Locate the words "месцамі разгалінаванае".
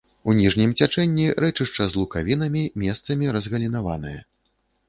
2.85-4.19